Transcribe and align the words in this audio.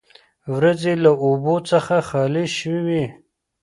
وریځې 0.53 0.93
له 1.03 1.11
اوبو 1.23 1.55
څخه 1.69 1.95
خالي 2.09 2.45
شوې 2.57 2.79
وې. 2.87 3.05